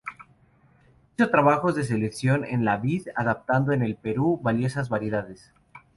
[1.15, 5.53] Hizo trabajos de selección en la vid, adaptando en el Perú valiosas variedades.